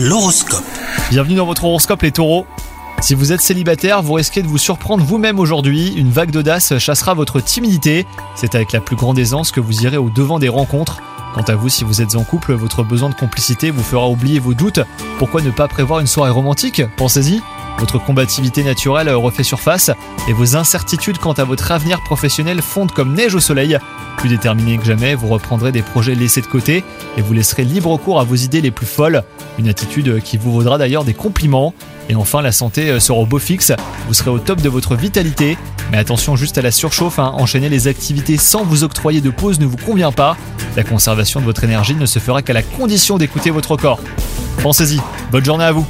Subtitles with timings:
[0.00, 0.62] L'horoscope.
[1.10, 2.46] Bienvenue dans votre horoscope les taureaux.
[3.00, 5.92] Si vous êtes célibataire, vous risquez de vous surprendre vous-même aujourd'hui.
[5.96, 8.06] Une vague d'audace chassera votre timidité.
[8.36, 11.02] C'est avec la plus grande aisance que vous irez au devant des rencontres.
[11.34, 14.38] Quant à vous, si vous êtes en couple, votre besoin de complicité vous fera oublier
[14.38, 14.78] vos doutes.
[15.18, 16.80] Pourquoi ne pas prévoir une soirée romantique?
[16.96, 17.42] Pensez-y.
[17.78, 19.90] Votre combativité naturelle refait surface
[20.28, 23.78] et vos incertitudes quant à votre avenir professionnel fondent comme neige au soleil.
[24.16, 26.82] Plus déterminé que jamais, vous reprendrez des projets laissés de côté
[27.16, 29.22] et vous laisserez libre cours à vos idées les plus folles.
[29.58, 31.72] Une attitude qui vous vaudra d'ailleurs des compliments.
[32.08, 33.72] Et enfin, la santé sera au beau fixe.
[34.08, 35.56] Vous serez au top de votre vitalité.
[35.92, 37.18] Mais attention juste à la surchauffe.
[37.20, 37.32] hein.
[37.36, 40.36] Enchaîner les activités sans vous octroyer de pause ne vous convient pas.
[40.76, 44.00] La conservation de votre énergie ne se fera qu'à la condition d'écouter votre corps.
[44.62, 45.00] Pensez-y.
[45.30, 45.86] Bonne journée à vous.